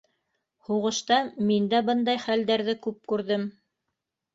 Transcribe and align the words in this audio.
Һуғышта 0.69 1.19
мин 1.51 1.69
дә 1.75 1.85
бындай 1.93 2.25
хәлдәрҙе 2.27 2.79
күп 2.89 3.03
күрҙем. 3.15 3.51